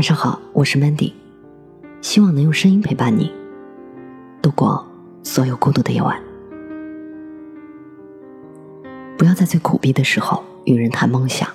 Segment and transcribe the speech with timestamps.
[0.00, 1.12] 晚上好，我是 Mandy，
[2.00, 3.30] 希望能用声音陪伴你
[4.40, 4.82] 度过
[5.22, 6.18] 所有孤独的夜晚。
[9.18, 11.46] 不要在最苦逼的时候与人谈梦想。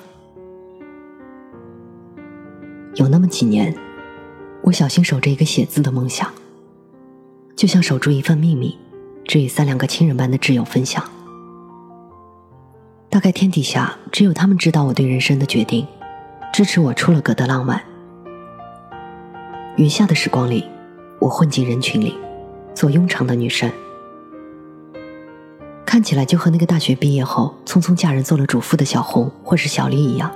[2.94, 3.76] 有那么几年，
[4.62, 6.32] 我小心守着一个写字的梦想，
[7.56, 8.78] 就像守住一份秘密，
[9.24, 11.04] 只与三两个亲人般的挚友分享。
[13.10, 15.88] 大概天底下只有他们知道我对人生的决定，
[16.54, 17.82] 支持我出了格的浪漫。
[19.78, 20.66] 余下的时光里，
[21.20, 22.18] 我混进人群里，
[22.74, 23.70] 做庸常的女生。
[25.86, 30.34] 看起来就和那个大学毕业后匆匆嫁人做了主妇的小红或是小丽一样，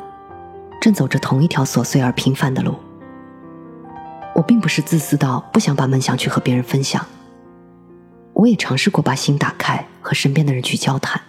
[0.81, 2.75] 正走着同一条琐碎而平凡的路。
[4.35, 7.05] 我并不是自私到不想把梦想去和别人分享，
[8.33, 11.21] 我也尝试过把心打开和身边的人去交谈，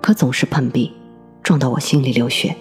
[0.00, 0.92] 可总是碰壁，
[1.42, 2.56] 撞到我心里流血。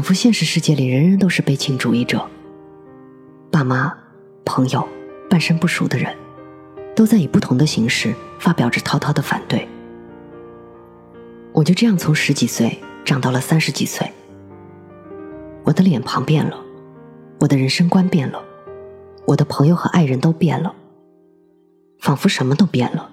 [0.00, 2.26] 仿佛现实世界里人人都是悲情主义者，
[3.50, 3.92] 爸妈、
[4.46, 4.88] 朋友、
[5.28, 6.16] 半生不熟的人。
[6.96, 9.68] 都在以不同的形式发表着滔滔的反对。
[11.52, 14.10] 我就这样从十几岁长到了三十几岁，
[15.64, 16.58] 我的脸庞变了，
[17.38, 18.42] 我的人生观变了，
[19.26, 20.74] 我的朋友和爱人都变了，
[21.98, 23.10] 仿佛什么都变了。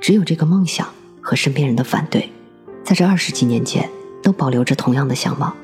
[0.00, 0.88] 只有这个梦想
[1.20, 2.28] 和身边人的反对，
[2.82, 3.88] 在这二十几年间
[4.22, 5.54] 都保留着同样的相貌。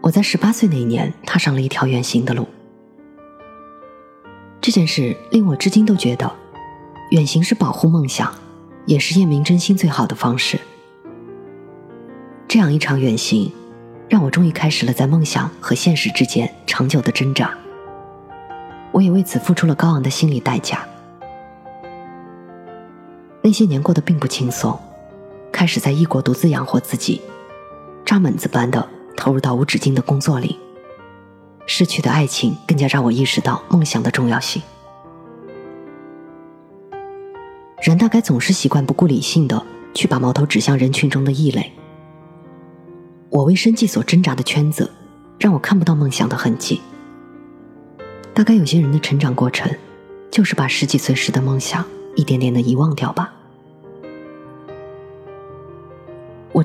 [0.00, 2.46] 我在十八岁那一年踏上了一条远行的路。
[4.60, 6.30] 这件事令我至今都觉得，
[7.10, 8.32] 远行是保护梦想，
[8.86, 10.58] 也是验明真心最好的方式。
[12.46, 13.52] 这样一场远行，
[14.08, 17.56] 让我终于开始了在梦想和现实之间长久的挣扎。
[18.92, 20.86] 我也为此付出了高昂的心理代价。
[23.42, 24.78] 那些年过得并不轻松，
[25.58, 27.20] 开始在异国独自养活自己，
[28.04, 30.56] 扎猛子般的投入到无止境的工作里。
[31.66, 34.62] 失去的爱情更加让我意识到梦想的重要性。
[37.82, 41.72] 人大概总是习惯不顾理性的去把矛头指向人群中的异类。
[43.28, 44.88] 我为生计所挣扎的圈子，
[45.40, 46.80] 让我看不到梦想的痕迹。
[48.32, 49.68] 大概有些人的成长过程，
[50.30, 51.84] 就是把十几岁时的梦想
[52.14, 53.32] 一点点的遗忘掉吧。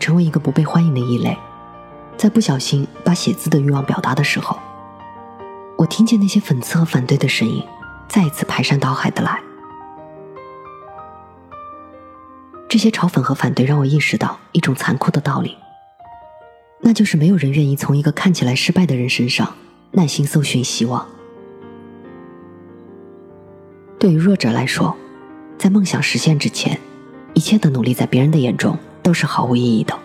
[0.03, 1.38] 成为一个不被欢迎的异类，
[2.18, 4.59] 在不小心把写字的欲望表达的时候。
[5.78, 7.64] 我听见那些讽刺和反对的声音，
[8.09, 9.41] 再一次排山倒海的来。
[12.68, 15.56] 这些嘲讽和反对让我意识到一种残酷的道理，
[16.81, 19.56] 那就是没有人愿意从一个看起来失败的人身上
[19.91, 21.08] 耐心搜寻希望。
[23.97, 24.94] 对于弱者来说，
[25.58, 26.78] 在梦想实现之前，
[27.34, 29.96] 一切的努力在别人的眼中都是毫无意义的。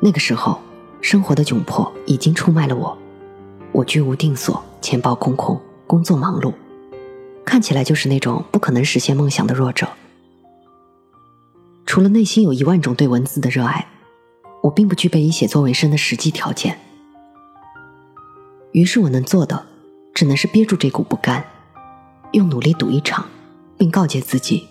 [0.00, 0.60] 那个时候。
[1.02, 2.98] 生活的窘迫已经出卖了我，
[3.70, 6.52] 我居无定所，钱包空空，工作忙碌，
[7.44, 9.86] 看起来就是那种不可能实现梦想的弱者。
[11.84, 13.86] 除了内心有一万种对文字的热爱，
[14.62, 16.76] 我并不具备以写作为生的实际条件。
[18.72, 19.64] 于是我能做的，
[20.12, 21.44] 只能是憋住这股不甘，
[22.32, 23.26] 用努力赌一场，
[23.78, 24.66] 并告诫自己，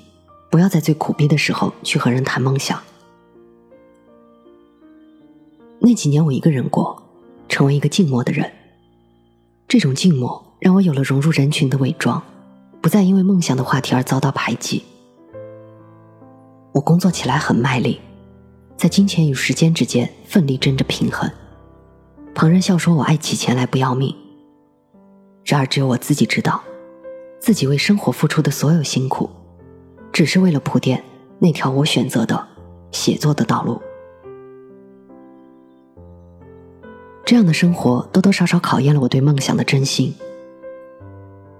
[0.50, 2.81] 不要在最苦逼的时候去和人谈梦想。
[5.79, 7.03] 那几年我一个人过，
[7.47, 8.51] 成为一个静默的人。
[9.67, 12.22] 这种静默让我有了融入人群的伪装，
[12.81, 14.84] 不再因为梦想的话题而遭到排挤。
[16.72, 18.00] 我工作起来很卖力，
[18.78, 21.29] 在金钱与时间之间奋力争着平衡。
[22.34, 24.16] 旁人笑说我爱起钱来不要命，
[25.44, 26.63] 然而只有我自己知道，
[27.39, 29.29] 自己为生活付出的所有辛苦，
[30.16, 31.03] 只是为了铺垫
[31.40, 32.48] 那条我选择的
[32.90, 33.81] 写作的道路。
[37.26, 40.16] 这样的生活多多少少考验了我对梦想的真心。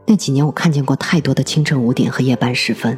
[0.06, 2.98] 那几年，我看见过太多的清晨五点和夜班时分，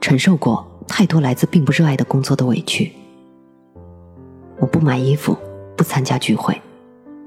[0.00, 2.90] 承受过太多来自并不热爱的工作的委屈。
[4.58, 5.36] 我不买衣服，
[5.76, 6.58] 不参加聚会，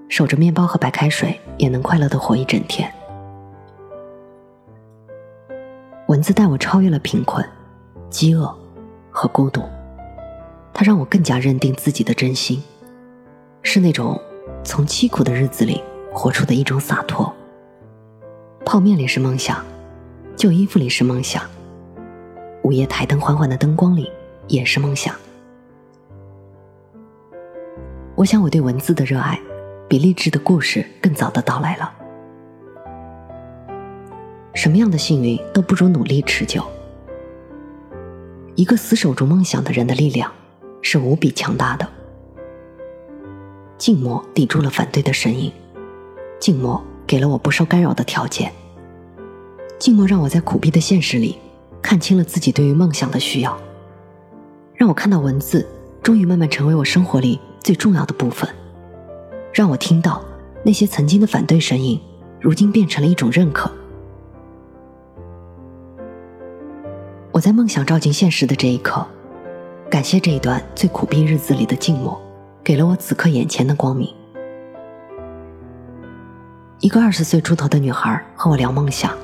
[0.08, 2.92] 守着面包和白开水也能快乐的活一整天。
[6.10, 7.48] 文字带我超越了贫困、
[8.10, 8.52] 饥饿
[9.12, 9.62] 和孤独，
[10.74, 12.64] 它让我更加认定自己的真心，
[13.62, 14.20] 是那种。
[14.62, 17.34] 从凄苦的日子里活出的一种洒脱。
[18.66, 19.64] 泡面里是梦想，
[20.36, 21.44] 旧衣服里是梦想，
[22.64, 24.12] 午夜台灯缓缓的灯光里
[24.48, 25.16] 也是梦想。
[28.16, 29.40] 我想，我对文字的热爱，
[29.88, 31.94] 比励志的故事更早的到来了。
[34.60, 36.62] 什么样的幸运都不如努力持久。
[38.56, 40.30] 一个死守住梦想的人的力量，
[40.82, 41.88] 是无比强大的。
[43.78, 45.50] 静默抵住了反对的声音，
[46.42, 48.52] 静默给了我不受干扰的条件，
[49.80, 51.38] 静默让我在苦逼的现实里
[51.82, 53.58] 看清了自己对于梦想的需要，
[54.76, 55.66] 让我看到文字
[56.04, 58.50] 终于慢慢成为我生活里最重要的部分，
[59.54, 60.22] 让我听到
[60.66, 61.98] 那些曾经的反对声音，
[62.42, 63.72] 如今变成了一种认可。
[67.39, 69.07] 我在梦想照进现实的这一刻，
[69.89, 72.21] 感谢这一段最苦逼日子里的静默，
[72.62, 74.13] 给了我此刻眼前的光明。
[76.81, 79.18] 一个二十岁出头的女孩和我聊梦想，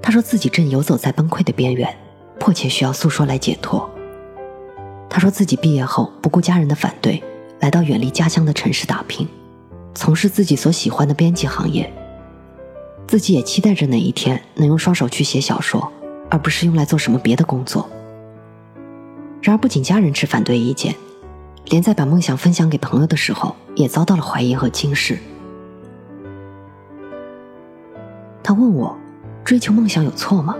[0.00, 1.92] 她说自己正游走在崩溃的边缘，
[2.38, 3.90] 迫切需要诉说来解脱。
[5.10, 7.20] 她说自己毕业后不顾家人的反对，
[7.58, 9.26] 来到远离家乡的城市打拼，
[9.92, 11.92] 从事自己所喜欢的编辑行业。
[13.08, 15.92] 自己也期待着哪一天能用双手去写小说。
[16.30, 17.88] 而不是用来做什么别的工作。
[19.40, 20.94] 然而，不仅家人持反对意见，
[21.66, 25.18] 连在把梦想分享给朋友的时候，也遭到了怀疑和轻视。
[28.42, 28.96] 他问我
[29.44, 30.56] ：“追求梦想有错吗？”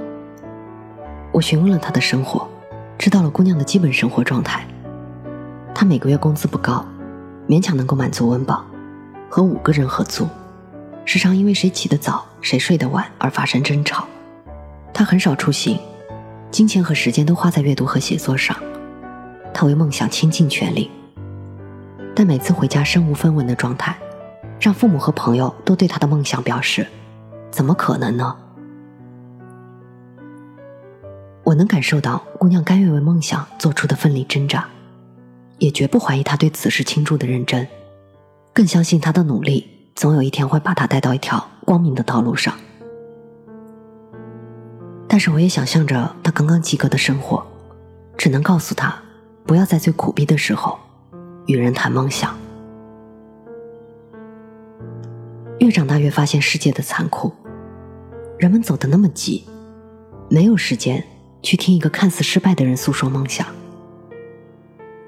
[1.33, 2.49] 我询问了他的生活，
[2.97, 4.67] 知道了姑娘的基本生活状态。
[5.75, 6.85] 她每个月工资不高，
[7.49, 8.65] 勉强能够满足温饱，
[9.29, 10.27] 和五个人合租，
[11.05, 14.07] 时常因为谁起得早、谁睡得晚而发生争吵。
[14.99, 15.79] 他很少出行，
[16.51, 18.57] 金钱和时间都花在阅读和写作上。
[19.55, 20.91] 他为梦想倾尽全力，
[22.17, 23.97] 但每次回家身无分文的状态，
[24.59, 26.85] 让父母和朋友都对他的梦想表示
[27.49, 28.37] ：“怎么可能呢？”
[31.47, 34.67] 我能感受到姑娘甘愿为梦想做出的奋力挣扎，
[35.59, 37.65] 也绝不怀疑她对此事倾注的认真，
[38.53, 42.53] 更相信她的努力总有一天会把她带到一条光明的道路上。
[45.19, 47.45] 但是我也想象着他刚刚及格的生活，
[48.17, 49.03] 只能告诉他，
[49.45, 50.79] 不要在最苦逼的时候
[51.47, 52.39] 与人谈梦想。
[55.59, 57.33] 越长大越发现世界的残酷，
[58.39, 59.45] 人们走得那么急，
[60.29, 61.03] 没有时间
[61.43, 63.45] 去听一个看似失败的人诉说梦想。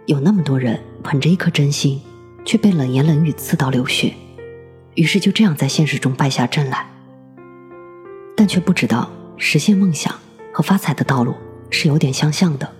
[0.06, 2.02] 有那么多人捧着一颗真心，
[2.44, 4.12] 却被冷言冷语刺到流血，
[4.96, 6.84] 于是就这样在现实中败下阵来，
[8.36, 9.08] 但却不知道。
[9.42, 10.14] 实现梦想
[10.52, 11.34] 和发财的道路
[11.70, 12.70] 是有点相像的，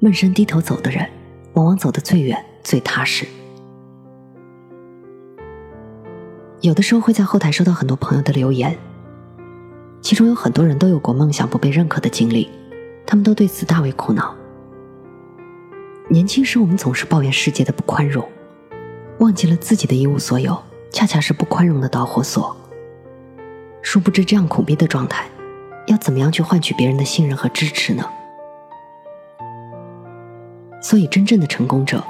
[0.00, 1.08] 闷声低头走的人，
[1.54, 3.26] 往往走得最远最踏实。
[6.60, 8.78] 有的时候会在后台收到很多朋友的留言，
[10.02, 12.50] 其中有很多人都有过梦想不被认可的经历，
[13.06, 14.36] 他们都对此大为苦恼。
[16.10, 18.28] 年轻时我们总是抱怨世界的不宽容，
[19.20, 22.54] 忘记了自己的一无所有恰恰是不宽容的导火索。
[23.80, 25.26] 殊不知这样苦逼的状态。
[25.86, 28.08] 要怎么样去换取别人的信任和支持呢？
[30.80, 32.02] 所以，真正的成功者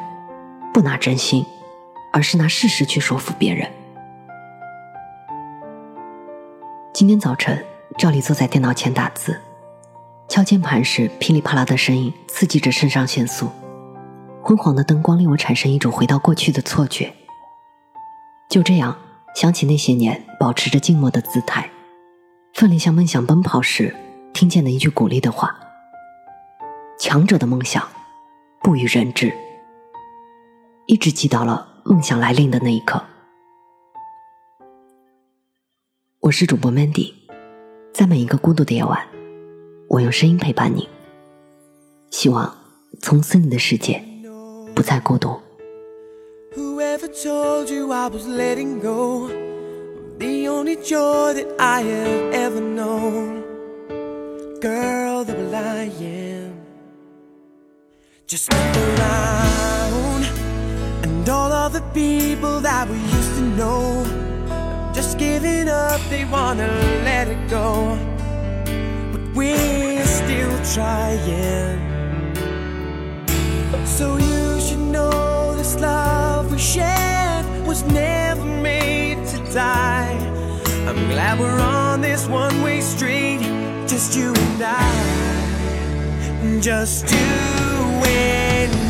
[0.72, 1.44] 不拿真心，
[2.12, 3.70] 而是拿事实去说服别人。
[6.92, 7.64] 今天早晨，
[7.98, 9.38] 照例坐在电脑前打字，
[10.28, 13.50] 敲键盘时噼里啪啦的声音刺激着肾上腺素，
[14.42, 17.12] 昏黄的灯光令我产生一种回到过去的错觉。
[18.48, 18.96] 就这样，
[19.34, 21.68] 想起那些年保持着静默的姿态。
[22.54, 23.94] 奋力向梦想奔跑时，
[24.32, 25.58] 听见的一句鼓励的话
[26.98, 27.88] ：“强者的梦想
[28.62, 29.32] 不与人知。”
[30.86, 33.02] 一直记到了梦想来临的那一刻。
[36.20, 37.14] 我是主播 Mandy，
[37.92, 39.08] 在每一个孤独的夜晚，
[39.88, 40.88] 我用声音陪伴你。
[42.10, 42.54] 希望
[43.00, 44.04] 从此你的世界
[44.74, 45.40] 不再孤独。
[50.22, 53.42] The only joy that I have ever known.
[54.60, 56.52] Girl, the will I am.
[58.28, 60.22] Just look around,
[61.04, 63.82] and all of the people that we used to know,
[64.94, 66.68] just giving up, they wanna
[67.08, 67.68] let it go.
[69.12, 71.80] But we're still trying.
[73.98, 78.21] So you should know this love we shared was never
[81.32, 83.40] I'm we're on this one-way street,
[83.88, 88.81] just you and I, just you and I.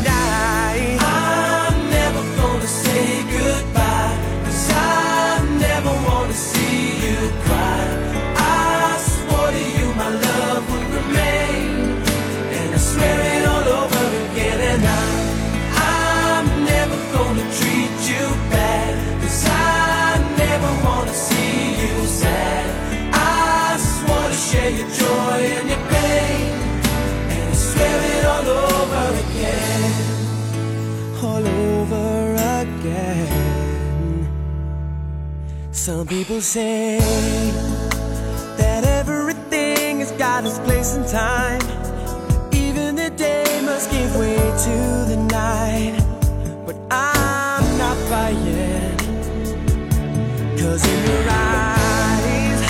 [36.03, 36.97] Some people say
[38.57, 41.61] that everything has got its place and time.
[42.53, 44.75] Even the day must give way to
[45.11, 45.95] the night.
[46.65, 48.97] But I'm not buying.
[50.59, 52.61] Cause in your eyes,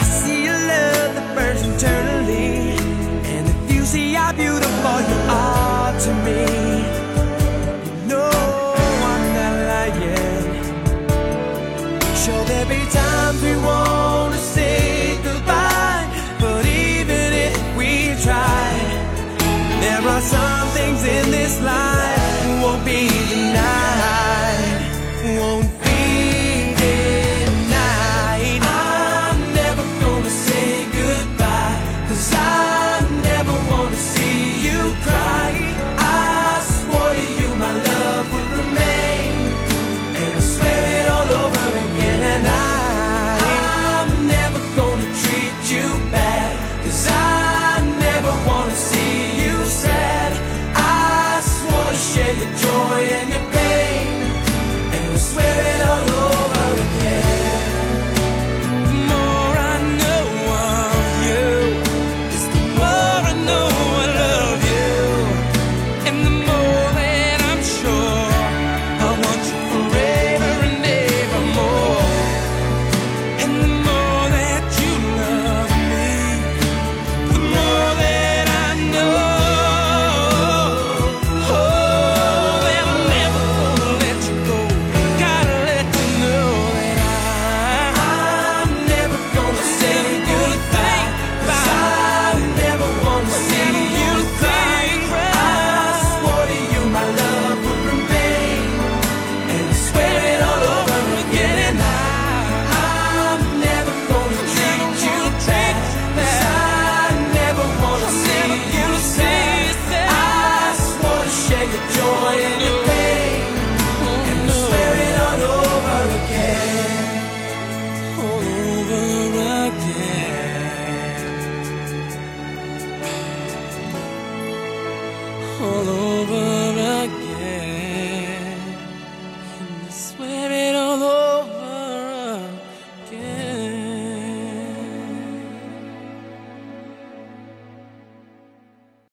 [0.00, 2.76] I see a love that burns eternally.
[3.32, 6.63] And if you see how beautiful you are to me,
[20.24, 24.23] some things in this life won't be denied.